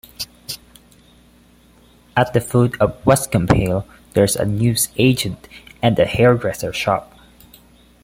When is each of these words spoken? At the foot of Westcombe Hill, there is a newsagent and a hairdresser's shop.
At 2.17 2.33
the 2.33 2.41
foot 2.41 2.75
of 2.81 2.99
Westcombe 3.05 3.55
Hill, 3.55 3.85
there 4.15 4.23
is 4.23 4.35
a 4.35 4.45
newsagent 4.47 5.47
and 5.79 5.99
a 5.99 6.07
hairdresser's 6.07 6.75
shop. 6.75 7.13